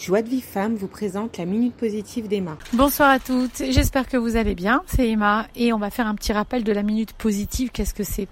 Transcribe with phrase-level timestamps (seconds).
[0.00, 2.56] Joie de vie femme vous présente la minute positive d'Emma.
[2.72, 6.14] Bonsoir à toutes, j'espère que vous allez bien, c'est Emma et on va faire un
[6.14, 8.26] petit rappel de la minute positive, qu'est-ce que c'est?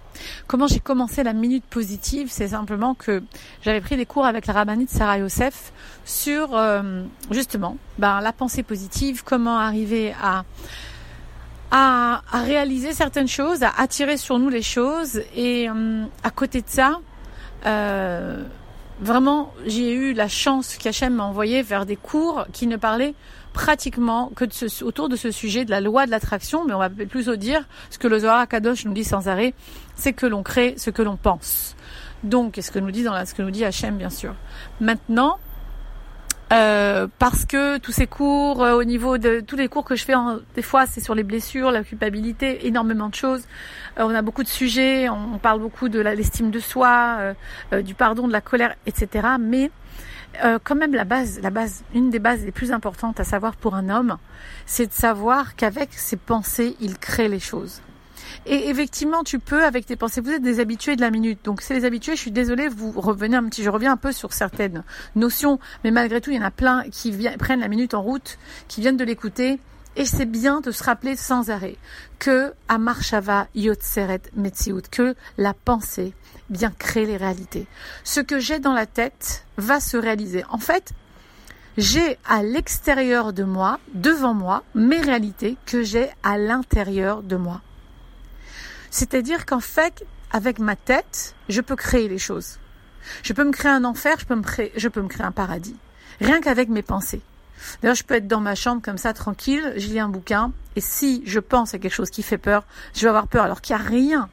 [0.46, 2.28] Comment j'ai commencé la minute positive?
[2.30, 3.22] C'est simplement que
[3.60, 5.74] j'avais pris des cours avec la rabbinite Sarah Youssef
[6.06, 10.44] sur euh, justement ben, la pensée positive, comment arriver à,
[12.32, 15.20] réaliser certaines choses, à attirer sur nous les choses.
[15.36, 16.98] Et euh, à côté de ça,
[17.66, 18.42] euh,
[19.00, 23.14] Vraiment, j'ai eu la chance qu'Hachem m'a envoyé vers des cours qui ne parlaient
[23.52, 24.44] pratiquement que
[24.84, 27.98] autour de ce sujet de la loi de l'attraction, mais on va plutôt dire ce
[27.98, 29.54] que le Zohar Kadosh nous dit sans arrêt,
[29.94, 31.76] c'est que l'on crée ce que l'on pense.
[32.24, 34.34] Donc, ce que nous dit ce que nous dit Hachem, bien sûr.
[34.80, 35.38] Maintenant,
[36.50, 40.04] euh, parce que tous ces cours, euh, au niveau de tous les cours que je
[40.04, 40.14] fais,
[40.54, 43.42] des fois c'est sur les blessures, la culpabilité, énormément de choses.
[43.98, 47.34] Euh, on a beaucoup de sujets, on, parle beaucoup de l'estime de soi,
[47.84, 49.28] du pardon, de la colère, etc.
[49.38, 49.70] Mais
[50.64, 53.74] quand même la base, la base, une des bases les plus importantes à savoir pour
[53.74, 54.18] un homme,
[54.66, 57.82] c'est de savoir qu'avec ses pensées, il crée les choses.
[58.46, 60.20] Et effectivement, tu peux avec tes pensées.
[60.20, 61.40] Vous êtes des habitués de la minute.
[61.44, 62.16] Donc, c'est les habitués.
[62.16, 63.62] Je suis désolée, vous revenez un petit.
[63.62, 64.84] Je reviens un peu sur certaines
[65.16, 68.38] notions, mais malgré tout, il y en a plein qui prennent la minute en route,
[68.68, 69.58] qui viennent de l'écouter.
[69.96, 71.76] Et c'est bien de se rappeler sans arrêt
[72.20, 76.14] que Amarshava Yotseret Metsiout, que la pensée
[76.50, 77.66] vient créer les réalités.
[78.04, 80.44] Ce que j'ai dans la tête va se réaliser.
[80.50, 80.92] En fait,
[81.78, 87.60] j'ai à l'extérieur de moi, devant moi, mes réalités que j'ai à l'intérieur de moi.
[88.90, 92.58] C'est-à-dire qu'en fait, avec ma tête, je peux créer les choses.
[93.22, 95.32] Je peux me créer un enfer, je peux me créer, je peux me créer un
[95.32, 95.76] paradis.
[96.20, 97.22] Rien qu'avec mes pensées.
[97.80, 100.80] D'ailleurs, je peux être dans ma chambre comme ça, tranquille, je lis un bouquin, et
[100.80, 103.74] si je pense à quelque chose qui fait peur, je vais avoir peur alors qu'il
[103.76, 104.30] n'y a rien.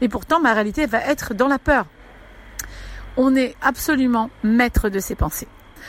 [0.00, 1.86] Et pourtant, ma réalité va être dans la peur.
[3.16, 5.48] On est absolument maître de ses pensées.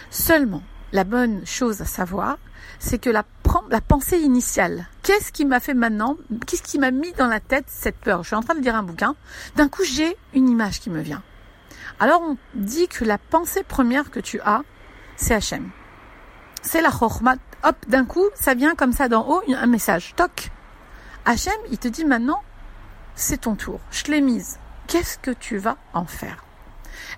[0.09, 2.37] Seulement, la bonne chose à savoir,
[2.79, 3.23] c'est que la,
[3.69, 7.65] la pensée initiale, qu'est-ce qui m'a fait maintenant, qu'est-ce qui m'a mis dans la tête
[7.67, 8.23] cette peur?
[8.23, 9.15] Je suis en train de lire un bouquin,
[9.55, 11.23] d'un coup j'ai une image qui me vient.
[11.99, 14.61] Alors on dit que la pensée première que tu as,
[15.15, 15.69] c'est Hachem.
[16.61, 17.35] C'est la chorma.
[17.63, 20.13] Hop, d'un coup, ça vient comme ça d'en haut, un message.
[20.15, 20.51] Toc.
[21.25, 22.41] Hachem, il te dit maintenant,
[23.15, 23.79] c'est ton tour.
[23.91, 24.59] Je l'ai mise.
[24.87, 26.43] Qu'est-ce que tu vas en faire?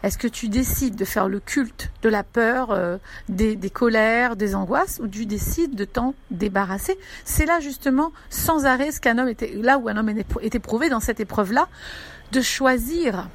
[0.03, 2.97] Est-ce que tu décides de faire le culte de la peur, euh,
[3.27, 6.97] des, colères, des angoisses, ou tu décides de t'en débarrasser?
[7.25, 10.89] C'est là justement, sans arrêt, ce qu'un homme était, là où un homme est éprouvé
[10.89, 11.67] dans cette épreuve-là,
[12.31, 13.27] de choisir.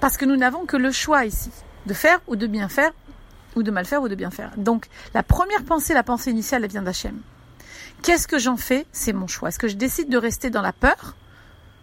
[0.00, 1.50] Parce que nous n'avons que le choix ici,
[1.86, 2.92] de faire ou de bien faire,
[3.56, 4.52] ou de mal faire ou de bien faire.
[4.56, 7.20] Donc, la première pensée, la pensée initiale, elle vient d'Hachem.
[8.02, 8.86] Qu'est-ce que j'en fais?
[8.92, 9.48] C'est mon choix.
[9.48, 11.16] Est-ce que je décide de rester dans la peur?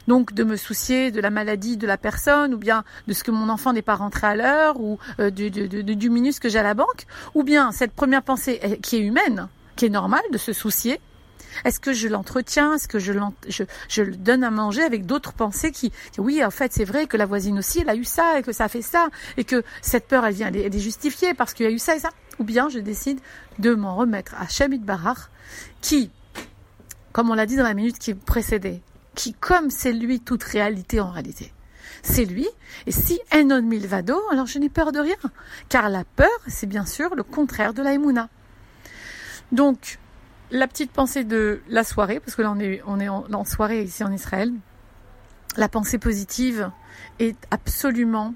[0.07, 3.31] Donc de me soucier de la maladie de la personne ou bien de ce que
[3.31, 6.63] mon enfant n'est pas rentré à l'heure ou euh, du, du, minus que j'ai à
[6.63, 10.53] la banque ou bien cette première pensée qui est humaine, qui est normale de se
[10.53, 10.99] soucier.
[11.63, 13.13] Est-ce que je l'entretiens Est-ce que je,
[13.87, 17.15] je, le donne à manger avec d'autres pensées qui, oui, en fait, c'est vrai que
[17.15, 20.07] la voisine aussi, elle a eu ça et que ça fait ça et que cette
[20.07, 22.09] peur, elle vient, elle est, justifiée parce qu'il y a eu ça et ça.
[22.39, 23.19] Ou bien je décide
[23.59, 25.29] de m'en remettre à Shamit Barar
[25.79, 26.11] qui,
[27.13, 28.81] comme on l'a dit dans la minute qui précédait,
[29.15, 31.51] qui, comme c'est lui, toute réalité en réalité.
[32.03, 32.47] C'est lui.
[32.85, 35.15] Et si Enon Milvado, alors je n'ai peur de rien.
[35.69, 37.95] Car la peur, c'est bien sûr le contraire de la
[39.51, 39.97] Donc,
[40.51, 42.59] la petite pensée de la soirée, parce que là on
[42.99, 44.53] est, en, soirée ici en Israël,
[45.57, 46.69] la pensée positive
[47.19, 48.33] est absolument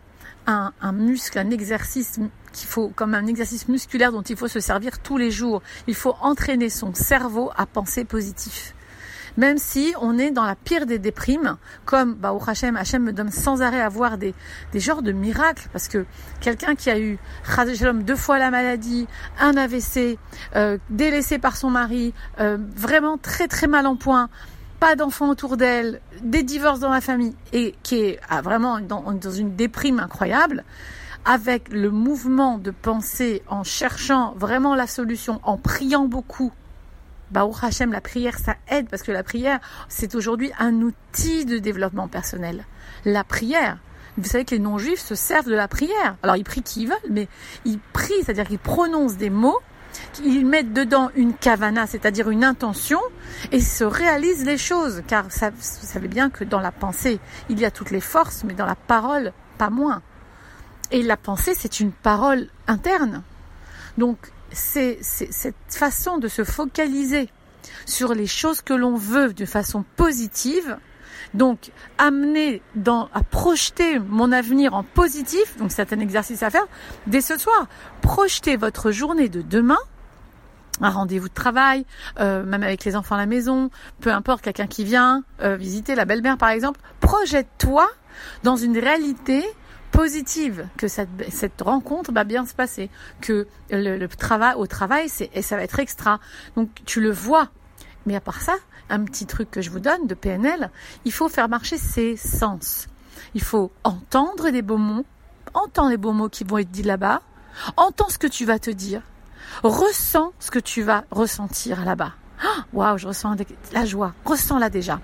[0.48, 2.20] un, un muscle, un exercice
[2.54, 5.62] qu'il faut, comme un exercice musculaire dont il faut se servir tous les jours.
[5.86, 8.74] Il faut entraîner son cerveau à penser positif
[9.38, 13.14] même si on est dans la pire des déprimes, comme bah, au Hachem, Hachem me
[13.14, 14.34] donne sans arrêt à voir des,
[14.72, 16.06] des genres de miracles, parce que
[16.42, 17.18] quelqu'un qui a eu
[18.04, 19.08] deux fois la maladie,
[19.40, 20.18] un AVC,
[20.56, 24.30] euh, délaissé par son mari, euh, vraiment très très mal en point,
[24.80, 29.12] pas d'enfants autour d'elle, des divorces dans la famille, et qui est ah, vraiment dans,
[29.12, 30.64] dans une déprime incroyable,
[31.26, 36.52] avec le mouvement de pensée, en cherchant vraiment la solution, en priant beaucoup,
[37.32, 41.60] bah, Hachem, la prière, ça aide parce que la prière, c'est aujourd'hui un outil de
[41.60, 42.66] développement personnel.
[43.06, 43.78] La prière,
[44.18, 46.18] vous savez que les non-juifs se servent de la prière.
[46.24, 47.28] Alors ils prient qui veulent, mais
[47.66, 49.60] ils prient, c'est-à-dire qu'ils prononcent des mots,
[50.24, 53.00] ils mettent dedans une kavana, c'est-à-dire une intention,
[53.52, 55.04] et se réalisent les choses.
[55.08, 55.30] Car vous
[55.62, 58.76] savez bien que dans la pensée, il y a toutes les forces, mais dans la
[58.76, 60.02] parole, pas moins.
[60.92, 63.24] Et la pensée, c'est une parole interne.
[63.98, 64.18] Donc
[64.52, 67.30] c'est cette façon de se focaliser
[67.86, 70.78] sur les choses que l'on veut de façon positive,
[71.34, 76.68] Donc, amener dans, à projeter mon avenir en positif, donc c'est un exercice à faire
[77.06, 77.68] dès ce soir.
[78.02, 79.78] Projeter votre journée de demain,
[80.82, 81.86] un rendez-vous de travail,
[82.20, 83.70] euh, même avec les enfants à la maison,
[84.02, 87.88] peu importe, quelqu'un qui vient euh, visiter la belle-mère par exemple, projette-toi
[88.44, 89.44] dans une réalité
[89.92, 92.90] positive, que cette, cette rencontre va bien se passer,
[93.22, 96.20] que le, travail au travail, et ça va être extra.
[96.56, 97.50] Donc tu le vois.
[98.06, 98.56] Mais à part ça,
[98.90, 100.72] un petit truc que je vous donne de PNL,
[101.06, 102.88] il faut faire marcher ses sens.
[103.34, 105.06] Il faut entendre des beaux mots,
[105.54, 107.22] entendre les beaux mots qui vont être dits là-bas,
[107.78, 109.02] entends ce que tu vas te dire,
[109.64, 112.14] ressens ce que tu vas ressentir là-bas.
[112.42, 113.36] Ah, waouh, je ressens
[113.74, 115.02] la joie, ressens-la déjà.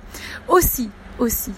[0.47, 0.89] Aussi,
[1.19, 1.51] aussi,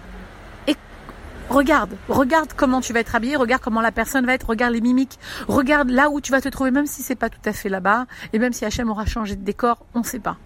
[1.49, 4.81] Regarde, regarde comment tu vas être habillé, regarde comment la personne va être, regarde les
[4.81, 5.17] mimiques,
[5.47, 8.05] regarde là où tu vas te trouver, même si c'est pas tout à fait là-bas,
[8.33, 10.37] et même si HM aura changé de décor, on ne sait pas.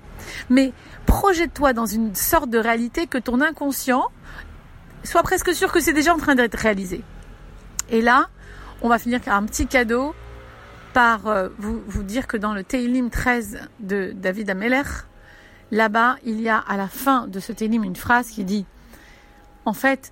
[0.50, 0.74] Mais
[1.08, 4.06] projette-toi dans une sorte de réalité que ton inconscient
[5.04, 7.04] soit presque sûr que c'est déjà en train d'être réalisé.
[7.90, 8.28] Et là,
[8.84, 10.14] on va finir par un petit cadeau
[10.94, 14.84] par euh, vous, vous dire que dans le Teilim 13 de David Ameller,
[15.72, 18.66] là-bas, il y a à la fin de ce Teilim une phrase qui dit,
[19.66, 20.12] en fait,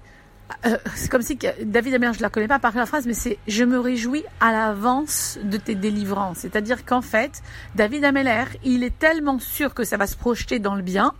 [0.66, 3.38] euh, c'est comme si David Amer, je la connais pas par la phrase, mais c'est
[3.48, 6.40] je me réjouis à l'avance de tes délivrances.
[6.40, 7.42] C'est-à-dire qu'en fait,
[7.76, 11.14] David Ameller, il est tellement sûr que ça va se projeter dans le bien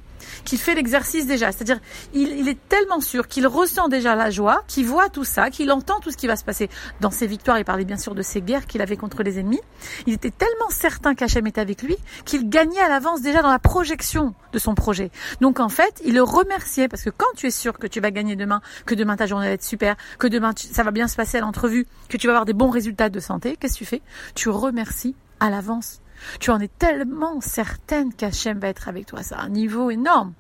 [0.46, 1.52] qu'il fait l'exercice déjà.
[1.52, 1.80] C'est-à-dire,
[2.14, 6.00] il, est tellement sûr qu'il ressent déjà la joie, qu'il voit tout ça, qu'il entend
[6.00, 6.70] tout ce qui va se passer
[7.02, 7.60] dans ses victoires.
[7.60, 9.62] Il parlait bien sûr de ses guerres qu'il avait contre les ennemis.
[10.08, 13.60] Il était tellement certain qu'Hachem était avec lui qu'il gagnait à l'avance déjà dans la
[13.60, 15.12] projection de son projet.
[15.42, 18.12] Donc en fait, il le remerciait parce que quand tu es sûr que tu vas
[18.12, 21.16] gagner demain, que demain ta journée va être super, que demain ça va bien se
[21.16, 23.86] passer à l'entrevue, que tu vas avoir des bons résultats de santé, qu'est-ce que tu
[23.86, 24.02] fais?
[24.36, 26.02] Tu remercies à l'avance
[26.40, 29.24] tu en es tellement certaine qu'Hachem va être avec toi.
[29.24, 30.34] C'est un niveau énorme,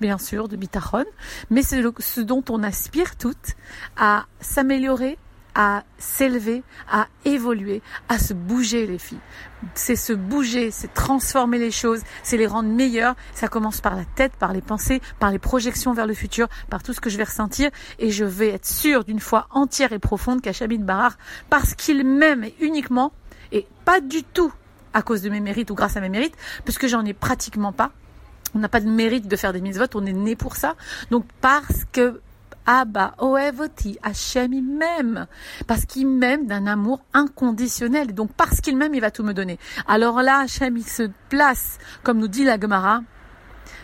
[0.00, 1.04] bien sûr, de bitachon,
[1.50, 3.54] mais c'est ce dont on aspire toutes
[3.96, 5.18] à s'améliorer,
[5.54, 9.20] à s'élever, à évoluer, à se bouger les filles.
[9.74, 13.14] C'est se bouger, c'est transformer les choses, c'est les rendre meilleures.
[13.34, 16.82] Ça commence par la tête, par les pensées, par les projections vers le futur, par
[16.82, 19.98] tout ce que je vais ressentir et je vais être sûre d'une foi entière et
[19.98, 21.16] profonde qu'Hachem Barar,
[21.50, 23.12] parce qu'il m'aime uniquement
[23.52, 24.52] et pas du tout
[24.94, 27.90] à cause de mes mérites ou grâce à mes mérites, puisque j'en ai pratiquement pas.
[28.54, 30.76] On n'a pas de mérite de faire des mises votes, on est né pour ça.
[31.10, 32.20] Donc parce que
[32.66, 35.26] Abba, Oevoti, Hachem, il m'aime.
[35.66, 38.14] Parce qu'il m'aime d'un amour inconditionnel.
[38.14, 39.58] Donc, parce qu'il m'aime, il va tout me donner.
[39.86, 43.02] Alors là, Hachem, il se place, comme nous dit la Gemara,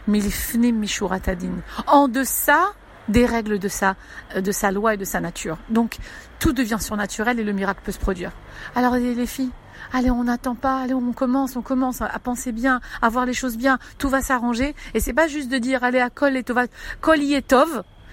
[0.09, 1.63] Milifne Mishuratadin.
[1.87, 2.73] En deçà
[3.09, 3.97] des règles de sa,
[4.35, 5.59] de sa loi et de sa nature.
[5.69, 5.99] Donc,
[6.39, 8.33] tout devient surnaturel et le miracle peut se produire.
[8.75, 9.51] Alors, les filles,
[9.93, 13.35] allez, on n'attend pas, allez, on commence, on commence à penser bien, à voir les
[13.35, 14.75] choses bien, tout va s'arranger.
[14.95, 16.45] Et c'est pas juste de dire, allez, à Kol et.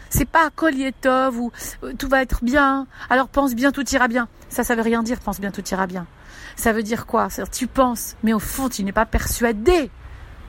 [0.09, 1.51] C'est pas Kol Yetov ou
[1.83, 2.87] euh, tout va être bien.
[3.09, 4.27] Alors pense bien, tout ira bien.
[4.49, 6.07] Ça, ça veut rien dire, pense bien, tout ira bien.
[6.55, 7.27] Ça veut dire quoi?
[7.51, 9.91] Tu penses, mais au fond, tu n'es pas persuadé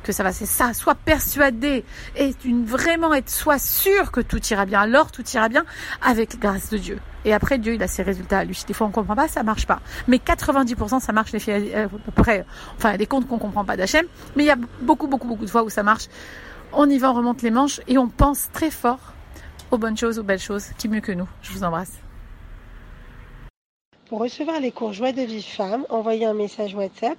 [0.08, 0.72] que ça va, c'est ça.
[0.72, 1.84] Sois persuadé
[2.16, 4.80] et une, vraiment être, sois sûr que tout ira bien.
[4.80, 5.66] Alors tout ira bien
[6.00, 6.98] avec grâce de Dieu.
[7.26, 8.58] Et après, Dieu, il a ses résultats à lui.
[8.66, 9.80] Des fois, on comprend pas, ça marche pas.
[10.06, 12.46] Mais 90%, ça marche les filles, euh, à peu près.
[12.76, 14.06] Enfin, des comptes qu'on comprend pas d'Hachem.
[14.34, 16.06] Mais il y a beaucoup, beaucoup, beaucoup de fois où ça marche.
[16.72, 19.12] On y va, on remonte les manches et on pense très fort
[19.70, 21.28] aux bonnes choses, aux belles choses, qui mieux que nous.
[21.42, 21.92] Je vous embrasse.
[24.08, 27.18] Pour recevoir les cours Joie de vie femme, envoyez un message WhatsApp